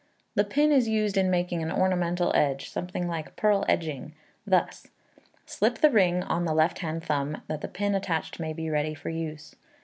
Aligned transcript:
The 0.33 0.43
pin 0.43 0.71
is 0.71 0.89
used 0.89 1.15
in 1.15 1.29
making 1.29 1.61
an 1.61 1.71
ornamental 1.71 2.31
edge, 2.35 2.71
something 2.71 3.07
like 3.07 3.35
purl 3.35 3.63
edging, 3.69 4.15
thus: 4.47 4.87
Slip 5.45 5.77
the 5.77 5.91
ring 5.91 6.23
on 6.23 6.43
the 6.45 6.55
left 6.55 6.79
hand 6.79 7.03
thumb, 7.05 7.43
that 7.45 7.61
the 7.61 7.67
pin 7.67 7.93
attached 7.93 8.39
may 8.39 8.51
be 8.53 8.67
ready 8.67 8.95
for 8.95 9.09
use. 9.09 9.53